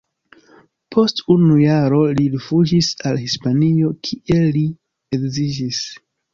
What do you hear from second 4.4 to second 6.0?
li edziĝis.